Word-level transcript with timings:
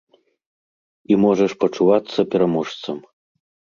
І 1.11 1.19
можаш 1.25 1.51
пачувацца 1.65 2.19
пераможцам. 2.33 2.97